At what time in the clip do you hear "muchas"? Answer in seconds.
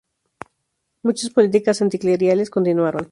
1.03-1.29